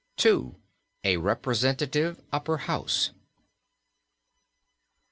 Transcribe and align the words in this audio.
II. 0.25 0.55
A 1.03 1.17
REPRESENTATIVE 1.17 2.19
UPPER 2.33 2.57
HOUSE. 2.57 3.11